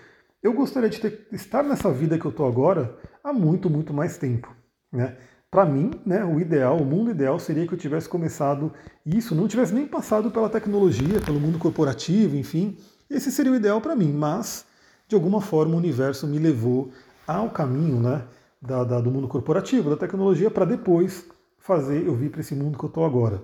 eu 0.43 0.53
gostaria 0.53 0.89
de 0.89 1.01
ter, 1.01 1.27
estar 1.33 1.63
nessa 1.63 1.93
vida 1.93 2.19
que 2.19 2.25
eu 2.25 2.31
estou 2.31 2.47
agora 2.47 2.97
há 3.23 3.33
muito, 3.33 3.69
muito 3.69 3.93
mais 3.93 4.17
tempo. 4.17 4.55
Né? 4.93 5.17
Para 5.51 5.65
mim, 5.65 5.91
né, 6.05 6.25
o 6.25 6.39
ideal, 6.39 6.77
o 6.77 6.85
mundo 6.85 7.11
ideal 7.11 7.39
seria 7.39 7.67
que 7.67 7.73
eu 7.73 7.79
tivesse 7.79 8.09
começado 8.09 8.73
isso, 9.05 9.35
não 9.35 9.49
tivesse 9.49 9.75
nem 9.75 9.87
passado 9.87 10.31
pela 10.31 10.49
tecnologia, 10.49 11.21
pelo 11.21 11.41
mundo 11.41 11.59
corporativo, 11.59 12.37
enfim. 12.37 12.77
Esse 13.09 13.33
seria 13.33 13.53
o 13.53 13.57
ideal 13.57 13.81
para 13.81 13.97
mim, 13.97 14.13
mas 14.13 14.67
de 15.09 15.15
alguma 15.15 15.41
forma 15.41 15.75
o 15.75 15.79
universo 15.79 16.27
me 16.27 16.39
levou 16.39 16.91
ao 17.27 17.51
caminho 17.51 17.99
né, 17.99 18.25
da, 18.61 18.85
da, 18.85 19.01
do 19.01 19.11
mundo 19.11 19.27
corporativo, 19.27 19.91
da 19.91 19.97
tecnologia, 19.97 20.51
para 20.51 20.67
depois 20.67 21.27
fazer 21.59 22.07
eu 22.07 22.15
vir 22.15 22.31
para 22.31 22.41
esse 22.41 22.55
mundo 22.55 22.79
que 22.79 22.85
eu 22.85 22.89
estou 22.89 23.05
agora. 23.05 23.43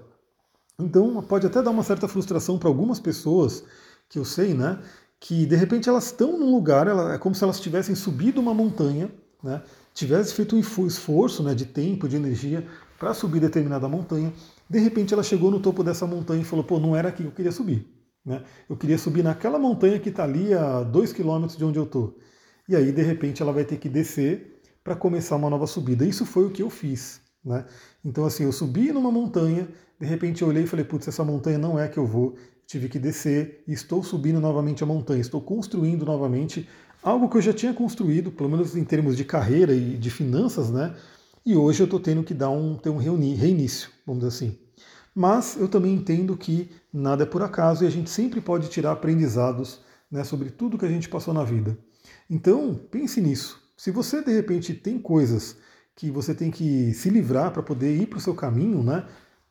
Então 0.79 1.23
pode 1.23 1.47
até 1.47 1.63
dar 1.63 1.71
uma 1.71 1.83
certa 1.83 2.07
frustração 2.07 2.59
para 2.59 2.69
algumas 2.69 3.01
pessoas, 3.01 3.65
que 4.09 4.19
eu 4.19 4.25
sei, 4.25 4.55
né? 4.55 4.79
Que 5.25 5.47
de 5.47 5.57
repente 5.57 5.89
elas 5.89 6.05
estão 6.05 6.39
num 6.39 6.51
lugar, 6.51 6.87
ela, 6.87 7.15
é 7.15 7.19
como 7.19 7.35
se 7.35 7.43
elas 7.43 7.59
tivessem 7.59 7.95
subido 7.95 8.39
uma 8.43 8.53
montanha, 8.53 9.11
né, 9.43 9.63
tivesse 9.95 10.35
feito 10.35 10.55
um 10.55 10.59
esforço 10.59 11.43
né, 11.43 11.55
de 11.55 11.65
tempo, 11.65 12.07
de 12.07 12.15
energia 12.15 12.67
para 12.99 13.15
subir 13.15 13.41
determinada 13.41 13.89
montanha, 13.89 14.31
de 14.69 14.79
repente 14.79 15.15
ela 15.15 15.23
chegou 15.23 15.51
no 15.51 15.61
topo 15.61 15.83
dessa 15.83 16.07
montanha 16.07 16.43
e 16.43 16.45
falou, 16.45 16.63
pô, 16.63 16.79
não 16.79 16.95
era 16.95 17.09
aqui 17.09 17.23
que 17.23 17.29
eu 17.31 17.33
queria 17.33 17.53
subir. 17.53 17.89
Né? 18.23 18.45
Eu 18.69 18.77
queria 18.77 18.99
subir 18.99 19.25
naquela 19.25 19.59
montanha 19.59 19.99
que 19.99 20.11
está 20.11 20.25
ali 20.25 20.53
a 20.53 20.83
dois 20.83 21.11
quilômetros 21.11 21.57
de 21.57 21.65
onde 21.65 21.79
eu 21.79 21.85
estou. 21.85 22.19
E 22.69 22.77
aí, 22.77 22.93
de 22.93 23.03
repente, 23.03 23.41
ela 23.41 23.53
vai 23.53 23.65
ter 23.65 23.79
que 23.79 23.89
descer 23.89 24.61
para 24.83 24.95
começar 24.95 25.37
uma 25.37 25.49
nova 25.49 25.67
subida. 25.67 26.05
Isso 26.05 26.27
foi 26.27 26.45
o 26.45 26.51
que 26.51 26.63
eu 26.63 26.69
fiz. 26.69 27.23
Né? 27.43 27.65
Então, 28.05 28.27
assim, 28.27 28.45
eu 28.45 28.53
subi 28.53 28.93
numa 28.93 29.11
montanha, 29.11 29.69
de 29.99 30.07
repente 30.07 30.43
eu 30.43 30.49
olhei 30.49 30.65
e 30.65 30.67
falei, 30.67 30.85
putz, 30.85 31.09
essa 31.09 31.25
montanha 31.25 31.59
não 31.59 31.79
é 31.79 31.89
que 31.89 31.99
eu 31.99 32.07
vou, 32.07 32.37
tive 32.67 32.89
que 32.89 32.99
descer 32.99 33.63
e 33.67 33.73
estou 33.73 34.03
subindo 34.03 34.41
novamente 34.41 34.83
a 34.83 34.87
montanha, 34.87 35.21
estou 35.21 35.41
construindo 35.41 36.05
novamente 36.05 36.69
algo 37.03 37.29
que 37.29 37.37
eu 37.37 37.43
já 37.43 37.53
tinha 37.53 37.75
construído, 37.75 38.33
pelo 38.33 38.49
menos 38.49 38.75
em 38.75 38.85
termos 38.85 39.17
de 39.17 39.25
carreira 39.25 39.75
e 39.75 39.97
de 39.97 40.11
finanças, 40.11 40.71
né? 40.71 40.95
E 41.45 41.55
hoje 41.55 41.83
eu 41.83 41.85
estou 41.85 42.01
tendo 42.01 42.23
que 42.23 42.33
dar 42.33 42.49
um, 42.49 42.77
ter 42.77 42.89
um 42.89 42.97
reinício, 42.97 43.91
vamos 44.07 44.25
dizer 44.25 44.35
assim. 44.35 44.59
Mas 45.15 45.57
eu 45.57 45.69
também 45.69 45.95
entendo 45.95 46.37
que 46.37 46.71
nada 46.93 47.23
é 47.23 47.27
por 47.27 47.43
acaso 47.43 47.85
e 47.85 47.87
a 47.87 47.91
gente 47.91 48.09
sempre 48.09 48.41
pode 48.41 48.69
tirar 48.69 48.93
aprendizados 48.93 49.81
né, 50.11 50.25
sobre 50.25 50.51
tudo 50.51 50.79
que 50.79 50.87
a 50.87 50.89
gente 50.89 51.09
passou 51.09 51.35
na 51.35 51.45
vida. 51.45 51.79
Então, 52.29 52.75
pense 52.91 53.21
nisso. 53.21 53.63
Se 53.77 53.91
você 53.91 54.23
de 54.23 54.33
repente 54.33 54.73
tem 54.73 54.99
coisas 54.99 55.57
que 55.95 56.11
você 56.11 56.35
tem 56.35 56.51
que 56.51 56.93
se 56.95 57.11
livrar 57.11 57.53
para 57.53 57.63
poder 57.63 57.95
ir 57.95 58.07
para 58.07 58.19
o 58.19 58.21
seu 58.21 58.35
caminho, 58.35 58.83
né? 58.83 59.05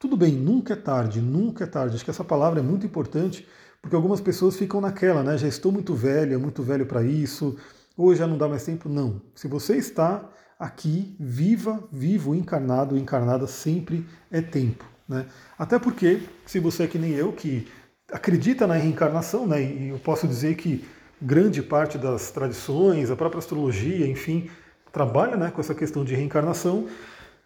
Tudo 0.03 0.17
bem, 0.17 0.33
nunca 0.33 0.73
é 0.73 0.75
tarde, 0.75 1.21
nunca 1.21 1.63
é 1.63 1.67
tarde. 1.67 1.95
Acho 1.95 2.03
que 2.03 2.11
essa 2.11 2.25
palavra 2.25 2.59
é 2.59 2.61
muito 2.61 2.85
importante, 2.85 3.47
Porque 3.81 3.95
algumas 3.95 4.19
pessoas 4.19 4.57
ficam 4.57 4.81
naquela, 4.81 5.23
né? 5.23 5.37
Já 5.37 5.47
estou 5.47 5.71
muito 5.71 5.95
velha, 5.95 6.37
muito 6.37 6.61
velho 6.61 6.85
para 6.85 7.01
isso, 7.01 7.55
ou 7.95 8.13
já 8.13 8.27
não 8.27 8.37
dá 8.37 8.45
mais 8.49 8.65
tempo. 8.65 8.89
Não. 8.89 9.21
Se 9.33 9.47
você 9.47 9.77
está 9.77 10.29
aqui, 10.59 11.15
viva, 11.17 11.81
vivo, 11.89 12.35
encarnado, 12.35 12.97
encarnada, 12.97 13.47
sempre 13.47 14.05
é 14.29 14.41
tempo. 14.41 14.83
Né? 15.07 15.25
Até 15.57 15.79
porque, 15.79 16.21
se 16.45 16.59
você 16.59 16.83
é 16.83 16.87
que 16.87 16.99
nem 16.99 17.11
eu, 17.11 17.31
que 17.31 17.65
acredita 18.11 18.67
na 18.67 18.73
reencarnação, 18.73 19.47
né? 19.47 19.63
e 19.63 19.87
eu 19.87 19.99
posso 19.99 20.27
dizer 20.27 20.55
que 20.55 20.83
grande 21.21 21.63
parte 21.63 21.97
das 21.97 22.29
tradições, 22.29 23.09
a 23.09 23.15
própria 23.15 23.39
astrologia, 23.39 24.05
enfim, 24.05 24.49
trabalha 24.91 25.37
né, 25.37 25.49
com 25.49 25.61
essa 25.61 25.73
questão 25.73 26.03
de 26.03 26.13
reencarnação, 26.13 26.89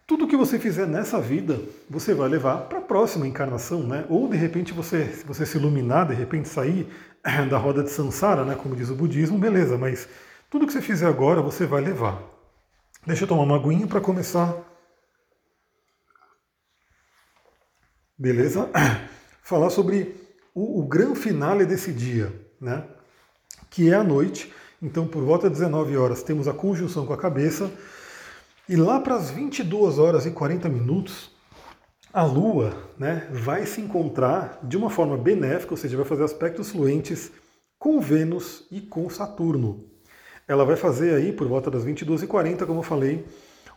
tudo 0.08 0.26
que 0.26 0.38
você 0.38 0.58
fizer 0.58 0.86
nessa 0.86 1.20
vida, 1.20 1.60
você 1.88 2.14
vai 2.14 2.30
levar 2.30 2.62
para 2.62 2.78
a 2.78 2.80
próxima 2.80 3.28
encarnação, 3.28 3.82
né? 3.82 4.06
Ou 4.08 4.26
de 4.26 4.38
repente 4.38 4.72
você, 4.72 5.04
se 5.12 5.22
você 5.22 5.44
se 5.44 5.58
iluminar, 5.58 6.08
de 6.08 6.14
repente 6.14 6.48
sair 6.48 6.88
da 7.50 7.58
roda 7.58 7.82
de 7.82 7.90
Sansara, 7.90 8.42
né, 8.42 8.54
como 8.54 8.74
diz 8.74 8.88
o 8.88 8.94
budismo, 8.94 9.36
beleza, 9.36 9.76
mas 9.76 10.08
tudo 10.48 10.66
que 10.66 10.72
você 10.72 10.80
fizer 10.80 11.06
agora 11.06 11.42
você 11.42 11.66
vai 11.66 11.82
levar. 11.82 12.22
Deixa 13.06 13.24
eu 13.24 13.28
tomar 13.28 13.42
uma 13.42 13.56
aguinha 13.56 13.86
para 13.86 14.00
começar. 14.00 14.56
Beleza? 18.16 18.66
Falar 19.44 19.68
sobre 19.68 20.16
o, 20.54 20.80
o 20.80 20.86
grande 20.86 21.18
finale 21.18 21.66
desse 21.66 21.92
dia, 21.92 22.32
né? 22.58 22.82
Que 23.68 23.90
é 23.90 23.94
a 23.94 24.02
noite. 24.02 24.50
Então, 24.80 25.06
por 25.06 25.22
volta 25.22 25.50
das 25.50 25.58
19 25.58 25.98
horas, 25.98 26.22
temos 26.22 26.48
a 26.48 26.54
conjunção 26.54 27.04
com 27.04 27.12
a 27.12 27.18
cabeça. 27.18 27.70
E 28.68 28.76
lá 28.76 29.00
para 29.00 29.14
as 29.14 29.30
22 29.30 29.98
horas 29.98 30.26
e 30.26 30.30
40 30.30 30.68
minutos, 30.68 31.30
a 32.12 32.22
Lua 32.22 32.76
né, 32.98 33.26
vai 33.32 33.64
se 33.64 33.80
encontrar 33.80 34.60
de 34.62 34.76
uma 34.76 34.90
forma 34.90 35.16
benéfica, 35.16 35.72
ou 35.72 35.76
seja, 35.78 35.96
vai 35.96 36.04
fazer 36.04 36.24
aspectos 36.24 36.70
fluentes 36.70 37.32
com 37.78 37.98
Vênus 37.98 38.66
e 38.70 38.82
com 38.82 39.08
Saturno. 39.08 39.86
Ela 40.46 40.66
vai 40.66 40.76
fazer 40.76 41.14
aí, 41.14 41.32
por 41.32 41.48
volta 41.48 41.70
das 41.70 41.82
22h40, 41.82 42.66
como 42.66 42.80
eu 42.80 42.82
falei, 42.82 43.26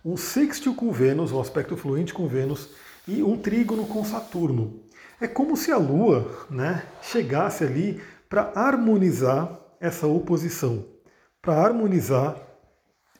um 0.04 0.18
sextil 0.18 0.76
com 0.76 0.92
Vênus, 0.92 1.32
um 1.32 1.40
aspecto 1.40 1.78
fluente 1.78 2.14
com 2.14 2.28
Vênus, 2.28 2.72
e 3.08 3.24
um 3.24 3.38
trígono 3.38 3.86
com 3.86 4.04
Saturno. 4.04 4.82
É 5.22 5.28
como 5.28 5.56
se 5.56 5.72
a 5.72 5.78
Lua 5.78 6.30
né, 6.50 6.84
chegasse 7.02 7.64
ali 7.64 8.02
para 8.28 8.52
harmonizar 8.56 9.58
essa 9.80 10.06
oposição, 10.06 10.86
para 11.42 11.54
harmonizar 11.66 12.51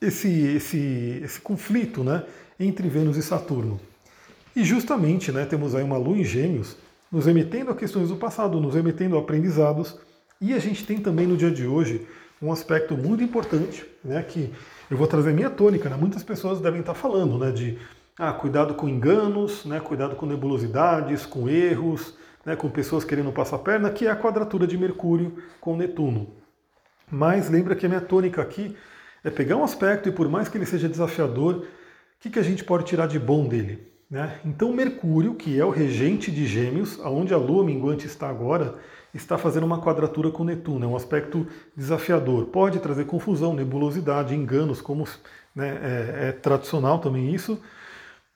esse, 0.02 0.28
esse, 0.28 1.20
esse 1.22 1.40
conflito 1.40 2.02
né, 2.02 2.24
entre 2.58 2.88
Vênus 2.88 3.16
e 3.16 3.22
Saturno. 3.22 3.80
E 4.54 4.64
justamente 4.64 5.30
né, 5.32 5.46
temos 5.46 5.74
aí 5.74 5.82
uma 5.82 5.96
lua 5.96 6.18
em 6.18 6.24
gêmeos, 6.24 6.76
nos 7.10 7.26
remetendo 7.26 7.70
a 7.70 7.76
questões 7.76 8.08
do 8.08 8.16
passado, 8.16 8.60
nos 8.60 8.74
remetendo 8.74 9.16
a 9.16 9.20
aprendizados, 9.20 9.98
e 10.40 10.52
a 10.52 10.58
gente 10.58 10.84
tem 10.84 10.98
também 10.98 11.26
no 11.26 11.36
dia 11.36 11.50
de 11.50 11.66
hoje 11.66 12.06
um 12.40 12.50
aspecto 12.50 12.96
muito 12.96 13.22
importante, 13.22 13.86
né, 14.04 14.22
que 14.22 14.52
eu 14.90 14.96
vou 14.96 15.06
trazer 15.06 15.32
minha 15.32 15.48
tônica, 15.48 15.88
né, 15.88 15.96
muitas 15.96 16.22
pessoas 16.22 16.60
devem 16.60 16.80
estar 16.80 16.94
falando 16.94 17.38
né, 17.38 17.52
de 17.52 17.78
ah, 18.18 18.32
cuidado 18.32 18.74
com 18.74 18.88
enganos, 18.88 19.64
né, 19.64 19.80
cuidado 19.80 20.16
com 20.16 20.26
nebulosidades, 20.26 21.24
com 21.24 21.48
erros, 21.48 22.14
né, 22.44 22.56
com 22.56 22.68
pessoas 22.68 23.04
querendo 23.04 23.30
passar 23.30 23.56
a 23.56 23.60
perna, 23.60 23.90
que 23.90 24.06
é 24.06 24.10
a 24.10 24.16
quadratura 24.16 24.66
de 24.66 24.76
Mercúrio 24.76 25.38
com 25.60 25.76
Netuno. 25.76 26.28
Mas 27.10 27.48
lembra 27.48 27.76
que 27.76 27.86
a 27.86 27.88
minha 27.88 28.00
tônica 28.00 28.42
aqui 28.42 28.76
é 29.24 29.30
pegar 29.30 29.56
um 29.56 29.64
aspecto 29.64 30.08
e 30.08 30.12
por 30.12 30.28
mais 30.28 30.48
que 30.48 30.58
ele 30.58 30.66
seja 30.66 30.88
desafiador, 30.88 31.54
o 31.56 31.64
que, 32.20 32.30
que 32.30 32.38
a 32.38 32.42
gente 32.42 32.64
pode 32.64 32.84
tirar 32.84 33.06
de 33.06 33.18
bom 33.18 33.46
dele? 33.46 33.92
Né? 34.10 34.38
Então 34.44 34.72
Mercúrio, 34.72 35.34
que 35.34 35.58
é 35.58 35.64
o 35.64 35.70
regente 35.70 36.30
de 36.30 36.46
Gêmeos, 36.46 37.00
aonde 37.02 37.32
a 37.32 37.38
Lua 37.38 37.64
minguante 37.64 38.06
está 38.06 38.28
agora, 38.28 38.76
está 39.14 39.38
fazendo 39.38 39.64
uma 39.64 39.80
quadratura 39.80 40.30
com 40.30 40.44
Netuno, 40.44 40.84
é 40.84 40.88
um 40.88 40.96
aspecto 40.96 41.46
desafiador. 41.76 42.46
Pode 42.46 42.78
trazer 42.78 43.06
confusão, 43.06 43.54
nebulosidade, 43.54 44.34
enganos, 44.34 44.80
como 44.80 45.06
né, 45.54 45.78
é, 45.82 46.28
é 46.28 46.32
tradicional 46.32 46.98
também 46.98 47.34
isso, 47.34 47.60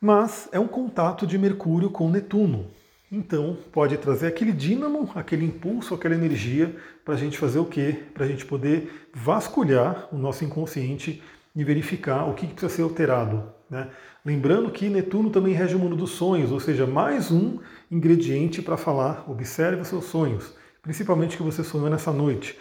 mas 0.01 0.49
é 0.53 0.59
um 0.59 0.69
contato 0.69 1.27
de 1.27 1.37
Mercúrio 1.37 1.91
com 1.91 2.11
Netuno. 2.11 2.67
Então, 3.17 3.57
pode 3.73 3.97
trazer 3.97 4.27
aquele 4.27 4.53
dínamo, 4.53 5.11
aquele 5.15 5.47
impulso, 5.47 5.95
aquela 5.95 6.15
energia 6.15 6.77
para 7.03 7.15
a 7.15 7.17
gente 7.17 7.39
fazer 7.39 7.59
o 7.59 7.65
quê? 7.65 8.03
Para 8.13 8.27
a 8.27 8.29
gente 8.29 8.45
poder 8.45 9.09
vasculhar 9.15 10.07
o 10.13 10.19
nosso 10.19 10.45
inconsciente 10.45 11.23
e 11.55 11.65
verificar 11.65 12.29
o 12.29 12.35
que 12.35 12.47
precisa 12.47 12.69
ser 12.69 12.83
alterado. 12.83 13.43
Né? 13.71 13.89
Lembrando 14.23 14.71
que 14.71 14.91
Netuno 14.91 15.31
também 15.31 15.55
rege 15.55 15.75
o 15.75 15.79
mundo 15.79 15.97
dos 15.97 16.11
sonhos, 16.11 16.53
ou 16.53 16.61
seja, 16.61 16.87
mais 16.87 17.31
um 17.31 17.59
ingrediente 17.91 18.61
para 18.61 18.77
falar, 18.77 19.25
observe 19.27 19.81
os 19.81 19.89
seus 19.89 20.05
sonhos, 20.05 20.53
principalmente 20.83 21.39
que 21.39 21.43
você 21.43 21.65
sonhou 21.65 21.89
nessa 21.89 22.13
noite. 22.13 22.59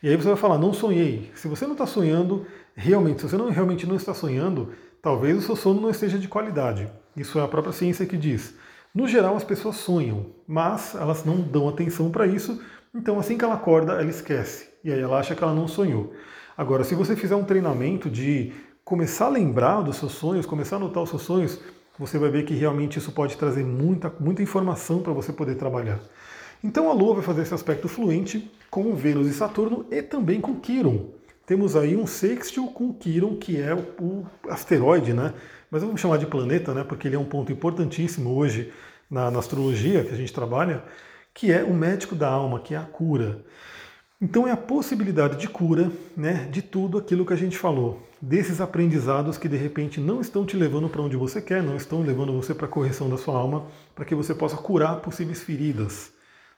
E 0.00 0.08
aí 0.08 0.14
você 0.14 0.28
vai 0.28 0.36
falar, 0.36 0.56
não 0.56 0.72
sonhei. 0.72 1.32
Se 1.34 1.48
você 1.48 1.64
não 1.64 1.72
está 1.72 1.84
sonhando, 1.84 2.46
realmente, 2.76 3.22
se 3.22 3.28
você 3.28 3.36
não, 3.36 3.50
realmente 3.50 3.88
não 3.88 3.96
está 3.96 4.14
sonhando, 4.14 4.72
talvez 5.02 5.36
o 5.36 5.42
seu 5.42 5.56
sono 5.56 5.80
não 5.80 5.90
esteja 5.90 6.16
de 6.16 6.28
qualidade. 6.28 6.86
Isso 7.16 7.40
é 7.40 7.42
a 7.42 7.48
própria 7.48 7.72
ciência 7.72 8.06
que 8.06 8.16
diz. 8.16 8.54
No 8.96 9.06
geral, 9.06 9.36
as 9.36 9.44
pessoas 9.44 9.76
sonham, 9.76 10.24
mas 10.48 10.94
elas 10.94 11.22
não 11.22 11.42
dão 11.42 11.68
atenção 11.68 12.10
para 12.10 12.26
isso, 12.26 12.62
então 12.94 13.18
assim 13.18 13.36
que 13.36 13.44
ela 13.44 13.52
acorda, 13.52 13.92
ela 13.92 14.08
esquece. 14.08 14.70
E 14.82 14.90
aí 14.90 14.98
ela 14.98 15.18
acha 15.18 15.34
que 15.34 15.44
ela 15.44 15.52
não 15.52 15.68
sonhou. 15.68 16.14
Agora, 16.56 16.82
se 16.82 16.94
você 16.94 17.14
fizer 17.14 17.36
um 17.36 17.44
treinamento 17.44 18.08
de 18.08 18.54
começar 18.82 19.26
a 19.26 19.28
lembrar 19.28 19.82
dos 19.82 19.96
seus 19.96 20.12
sonhos, 20.12 20.46
começar 20.46 20.76
a 20.76 20.78
anotar 20.78 21.02
os 21.02 21.10
seus 21.10 21.20
sonhos, 21.20 21.60
você 21.98 22.18
vai 22.18 22.30
ver 22.30 22.46
que 22.46 22.54
realmente 22.54 22.98
isso 22.98 23.12
pode 23.12 23.36
trazer 23.36 23.66
muita, 23.66 24.10
muita 24.18 24.42
informação 24.42 25.02
para 25.02 25.12
você 25.12 25.30
poder 25.30 25.56
trabalhar. 25.56 26.00
Então 26.64 26.88
a 26.88 26.94
Lua 26.94 27.16
vai 27.16 27.22
fazer 27.22 27.42
esse 27.42 27.52
aspecto 27.52 27.88
fluente 27.88 28.50
com 28.70 28.94
Vênus 28.94 29.26
e 29.26 29.34
Saturno 29.34 29.84
e 29.90 30.00
também 30.00 30.40
com 30.40 30.54
Quiron. 30.54 31.15
Temos 31.46 31.76
aí 31.76 31.96
um 31.96 32.06
sextil 32.06 32.66
com 32.66 32.92
Quiron, 32.92 33.36
que 33.36 33.60
é 33.60 33.72
o 33.74 34.26
asteroide, 34.48 35.12
né? 35.12 35.32
mas 35.70 35.82
vamos 35.82 36.00
chamar 36.00 36.18
de 36.18 36.26
planeta, 36.26 36.72
né, 36.72 36.84
porque 36.84 37.08
ele 37.08 37.16
é 37.16 37.18
um 37.18 37.24
ponto 37.24 37.52
importantíssimo 37.52 38.34
hoje 38.34 38.72
na, 39.10 39.30
na 39.30 39.38
astrologia 39.38 40.04
que 40.04 40.12
a 40.12 40.16
gente 40.16 40.32
trabalha, 40.32 40.84
que 41.34 41.52
é 41.52 41.62
o 41.62 41.74
médico 41.74 42.14
da 42.14 42.28
alma, 42.28 42.60
que 42.60 42.74
é 42.74 42.78
a 42.78 42.82
cura. 42.82 43.44
Então 44.20 44.48
é 44.48 44.50
a 44.50 44.56
possibilidade 44.56 45.36
de 45.36 45.48
cura 45.48 45.92
né, 46.16 46.48
de 46.50 46.62
tudo 46.62 46.96
aquilo 46.96 47.26
que 47.26 47.34
a 47.34 47.36
gente 47.36 47.58
falou, 47.58 48.02
desses 48.20 48.60
aprendizados 48.60 49.36
que 49.36 49.48
de 49.48 49.56
repente 49.56 50.00
não 50.00 50.20
estão 50.20 50.46
te 50.46 50.56
levando 50.56 50.88
para 50.88 51.02
onde 51.02 51.16
você 51.16 51.42
quer, 51.42 51.62
não 51.62 51.76
estão 51.76 52.00
levando 52.00 52.32
você 52.32 52.54
para 52.54 52.66
a 52.66 52.70
correção 52.70 53.10
da 53.10 53.18
sua 53.18 53.36
alma, 53.36 53.66
para 53.94 54.06
que 54.06 54.14
você 54.14 54.34
possa 54.34 54.56
curar 54.56 55.00
possíveis 55.00 55.42
feridas. 55.42 56.10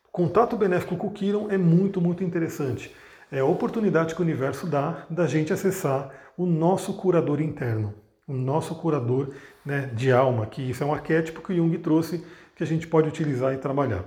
O 0.07 0.12
contato 0.12 0.57
benéfico 0.57 0.97
com 0.97 1.09
o 1.09 1.12
Kiron 1.12 1.49
é 1.50 1.59
muito, 1.59 2.00
muito 2.00 2.23
interessante. 2.23 2.95
É 3.30 3.40
a 3.40 3.44
oportunidade 3.44 4.14
que 4.14 4.20
o 4.20 4.25
universo 4.25 4.66
dá 4.66 5.06
da 5.11 5.26
gente 5.26 5.52
acessar 5.52 6.11
o 6.37 6.47
nosso 6.47 6.94
curador 6.94 7.40
interno 7.40 7.94
o 8.28 8.35
nosso 8.35 8.75
curador 8.75 9.30
né, 9.64 9.90
de 9.94 10.12
alma, 10.12 10.47
que 10.47 10.61
isso 10.61 10.85
é 10.85 10.87
um 10.87 10.92
arquétipo 10.92 11.40
que 11.40 11.56
Jung 11.56 11.76
trouxe 11.78 12.23
que 12.54 12.62
a 12.62 12.66
gente 12.66 12.87
pode 12.87 13.08
utilizar 13.08 13.54
e 13.54 13.56
trabalhar. 13.56 14.04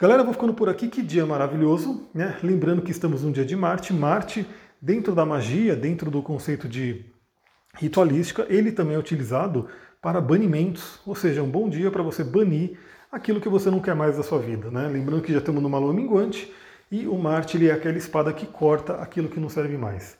Galera, 0.00 0.24
vou 0.24 0.32
ficando 0.32 0.54
por 0.54 0.68
aqui, 0.68 0.88
que 0.88 1.02
dia 1.02 1.26
maravilhoso, 1.26 2.08
né? 2.14 2.36
Lembrando 2.42 2.82
que 2.82 2.90
estamos 2.90 3.22
no 3.22 3.30
dia 3.30 3.44
de 3.44 3.54
Marte. 3.54 3.92
Marte, 3.92 4.46
dentro 4.80 5.14
da 5.14 5.26
magia, 5.26 5.76
dentro 5.76 6.10
do 6.10 6.22
conceito 6.22 6.66
de 6.66 7.04
ritualística, 7.76 8.46
ele 8.48 8.72
também 8.72 8.96
é 8.96 8.98
utilizado 8.98 9.68
para 10.00 10.20
banimentos, 10.20 10.98
ou 11.06 11.14
seja, 11.14 11.42
um 11.42 11.50
bom 11.50 11.68
dia 11.68 11.90
para 11.90 12.02
você 12.02 12.24
banir 12.24 12.78
aquilo 13.12 13.40
que 13.40 13.48
você 13.48 13.70
não 13.70 13.78
quer 13.78 13.94
mais 13.94 14.16
da 14.16 14.22
sua 14.22 14.38
vida. 14.38 14.70
Né? 14.70 14.88
Lembrando 14.88 15.22
que 15.22 15.32
já 15.32 15.38
estamos 15.38 15.62
numa 15.62 15.78
lua 15.78 15.92
minguante 15.92 16.52
e 16.92 17.08
o 17.08 17.16
Marte 17.16 17.56
ele 17.56 17.68
é 17.68 17.72
aquela 17.72 17.96
espada 17.96 18.34
que 18.34 18.46
corta 18.46 18.96
aquilo 18.96 19.30
que 19.30 19.40
não 19.40 19.48
serve 19.48 19.78
mais. 19.78 20.18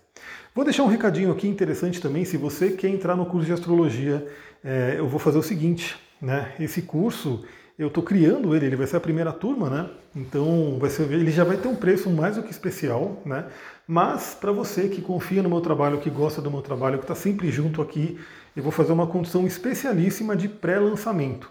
Vou 0.54 0.64
deixar 0.64 0.82
um 0.84 0.88
recadinho 0.88 1.30
aqui 1.30 1.46
interessante 1.46 2.00
também, 2.00 2.24
se 2.24 2.38
você 2.38 2.70
quer 2.70 2.88
entrar 2.88 3.14
no 3.14 3.26
curso 3.26 3.46
de 3.46 3.52
astrologia, 3.52 4.26
é, 4.64 4.94
eu 4.96 5.06
vou 5.06 5.20
fazer 5.20 5.38
o 5.38 5.42
seguinte, 5.42 5.96
né? 6.20 6.54
Esse 6.58 6.80
curso 6.80 7.44
eu 7.78 7.88
estou 7.88 8.02
criando 8.02 8.56
ele, 8.56 8.66
ele 8.66 8.76
vai 8.76 8.86
ser 8.86 8.96
a 8.96 9.00
primeira 9.00 9.32
turma, 9.32 9.68
né? 9.68 9.90
Então 10.16 10.78
vai 10.78 10.88
ser, 10.88 11.10
ele 11.12 11.30
já 11.30 11.44
vai 11.44 11.58
ter 11.58 11.68
um 11.68 11.76
preço 11.76 12.08
mais 12.08 12.36
do 12.36 12.42
que 12.42 12.50
especial, 12.50 13.20
né? 13.24 13.46
Mas 13.86 14.34
para 14.34 14.50
você 14.50 14.88
que 14.88 15.02
confia 15.02 15.42
no 15.42 15.50
meu 15.50 15.60
trabalho, 15.60 16.00
que 16.00 16.08
gosta 16.08 16.40
do 16.40 16.50
meu 16.50 16.62
trabalho, 16.62 16.98
que 16.98 17.04
está 17.04 17.14
sempre 17.14 17.50
junto 17.50 17.82
aqui, 17.82 18.18
eu 18.56 18.62
vou 18.62 18.72
fazer 18.72 18.92
uma 18.92 19.06
condição 19.06 19.46
especialíssima 19.46 20.34
de 20.34 20.48
pré-lançamento. 20.48 21.50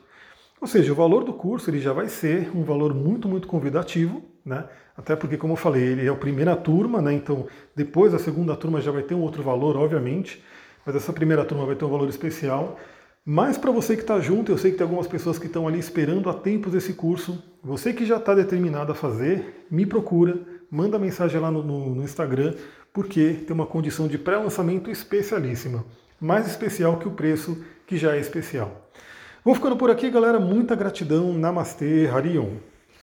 Ou 0.59 0.67
seja, 0.67 0.91
o 0.91 0.95
valor 0.95 1.23
do 1.23 1.33
curso 1.33 1.69
ele 1.69 1.79
já 1.79 1.93
vai 1.93 2.07
ser 2.07 2.55
um 2.55 2.63
valor 2.63 2.93
muito, 2.93 3.27
muito 3.27 3.47
convidativo, 3.47 4.30
né? 4.45 4.65
Até 4.95 5.15
porque, 5.15 5.37
como 5.37 5.53
eu 5.53 5.57
falei, 5.57 5.83
ele 5.83 6.05
é 6.05 6.09
a 6.09 6.15
primeira 6.15 6.55
turma, 6.55 7.01
né? 7.01 7.13
Então, 7.13 7.47
depois 7.75 8.13
a 8.13 8.19
segunda 8.19 8.55
turma 8.55 8.81
já 8.81 8.91
vai 8.91 9.03
ter 9.03 9.15
um 9.15 9.21
outro 9.21 9.41
valor, 9.43 9.77
obviamente, 9.77 10.43
mas 10.85 10.95
essa 10.95 11.13
primeira 11.13 11.45
turma 11.45 11.65
vai 11.65 11.75
ter 11.75 11.85
um 11.85 11.89
valor 11.89 12.09
especial. 12.09 12.77
Mas 13.23 13.57
para 13.57 13.71
você 13.71 13.95
que 13.95 14.01
está 14.01 14.19
junto, 14.19 14.51
eu 14.51 14.57
sei 14.57 14.71
que 14.71 14.77
tem 14.77 14.83
algumas 14.83 15.07
pessoas 15.07 15.37
que 15.37 15.45
estão 15.45 15.67
ali 15.67 15.77
esperando 15.79 16.29
há 16.29 16.33
tempos 16.33 16.73
esse 16.73 16.93
curso. 16.93 17.41
Você 17.63 17.93
que 17.93 18.05
já 18.05 18.17
está 18.17 18.33
determinado 18.33 18.91
a 18.91 18.95
fazer, 18.95 19.65
me 19.69 19.85
procura, 19.85 20.39
manda 20.71 20.97
mensagem 20.97 21.39
lá 21.39 21.51
no, 21.51 21.61
no, 21.61 21.95
no 21.95 22.03
Instagram, 22.03 22.55
porque 22.91 23.43
tem 23.45 23.53
uma 23.53 23.67
condição 23.67 24.07
de 24.07 24.17
pré-lançamento 24.17 24.89
especialíssima. 24.89 25.85
Mais 26.19 26.47
especial 26.47 26.97
que 26.97 27.07
o 27.07 27.11
preço, 27.11 27.63
que 27.85 27.95
já 27.95 28.15
é 28.15 28.19
especial. 28.19 28.89
Vou 29.43 29.55
ficando 29.55 29.75
por 29.75 29.89
aqui, 29.89 30.09
galera. 30.09 30.39
Muita 30.39 30.75
gratidão. 30.75 31.33
Namastê, 31.33 32.07
Harion. 32.07 32.57